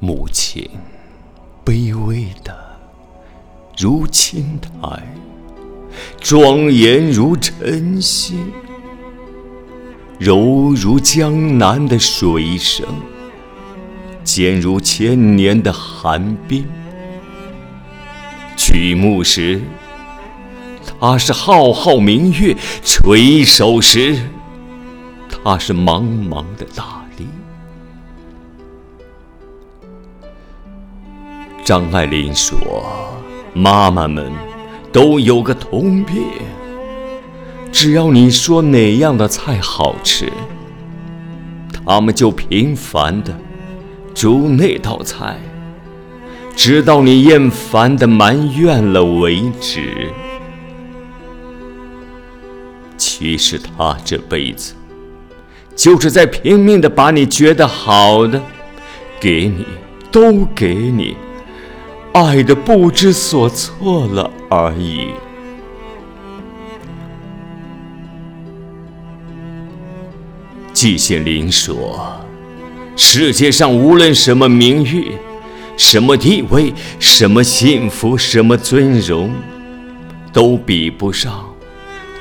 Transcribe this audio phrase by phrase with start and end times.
[0.00, 0.70] 母亲，
[1.64, 2.56] 卑微的
[3.76, 5.02] 如青苔，
[6.20, 8.36] 庄严如晨曦，
[10.16, 12.86] 柔如江南的水声，
[14.22, 16.64] 坚如千年的寒冰。
[18.56, 19.60] 举目时，
[21.00, 24.16] 它是浩浩明月；垂手时，
[25.28, 26.97] 它是茫茫的大海
[31.68, 32.56] 张爱玲说
[33.52, 34.32] ：“妈妈们
[34.90, 36.22] 都有个通病，
[37.70, 40.32] 只要你说哪样的菜好吃，
[41.70, 43.38] 他们就频繁的
[44.14, 45.36] 煮那道菜，
[46.56, 50.10] 直到你厌烦的埋怨了为止。
[52.96, 54.72] 其实他这辈子
[55.76, 58.40] 就是在拼命的把你觉得好的
[59.20, 59.66] 给你，
[60.10, 61.14] 都给你。”
[62.18, 65.10] 爱的不知所措了而已。
[70.72, 72.20] 季羡林说
[72.96, 75.12] ：“世界上无论什么名誉、
[75.76, 79.32] 什么地位、什么幸福、什么尊荣，
[80.32, 81.44] 都比不上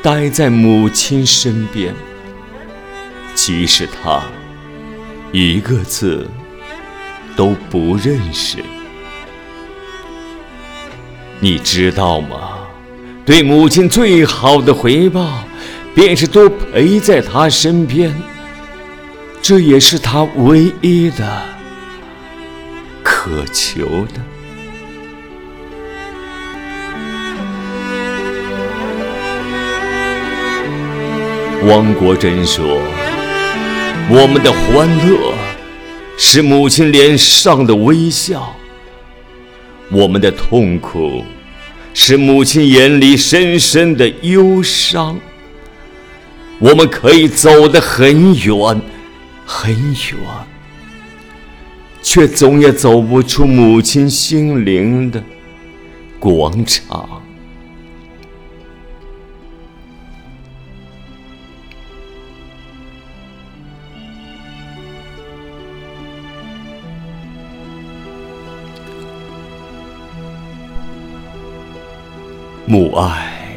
[0.03, 1.91] 待在母亲身边，
[3.33, 4.21] 即使她
[5.31, 6.27] 一个字
[7.35, 8.57] 都不认识。”
[11.39, 12.53] 你知道吗？
[13.25, 15.43] 对母亲最好的回报，
[15.93, 18.15] 便是多陪在她身边。
[19.41, 21.43] 这也是她唯一的
[23.03, 24.21] 渴求的。
[31.67, 32.81] 汪国真说
[34.09, 35.33] ：“我们的欢乐，
[36.17, 38.55] 是母亲脸上的微笑。”
[39.89, 41.23] 我们的痛苦，
[41.93, 45.19] 是母亲眼里深深的忧伤。
[46.59, 48.81] 我们可以走得很远，
[49.45, 50.17] 很远，
[52.01, 55.23] 却总也走不出母亲心灵的
[56.19, 57.21] 广场。
[72.69, 73.55] 母爱，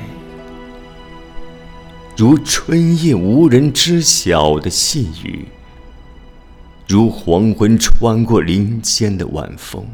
[2.17, 5.49] 如春夜无人知晓的细雨，
[6.87, 9.85] 如黄昏穿过林间的晚风，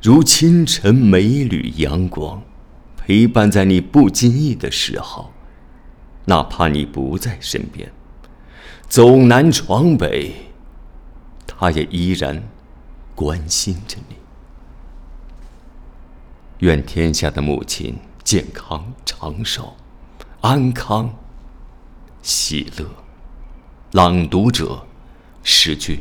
[0.00, 2.40] 如清晨每缕阳光，
[2.96, 5.32] 陪伴在你不经意的时候，
[6.26, 7.90] 哪怕你不在身边，
[8.88, 10.52] 走南闯北，
[11.48, 12.44] 他也依然
[13.16, 14.14] 关心着你。
[16.60, 19.76] 愿天下的母亲健康长寿、
[20.40, 21.14] 安康
[22.22, 22.86] 喜乐。
[23.90, 24.86] 朗读者：
[25.42, 26.00] 诗句。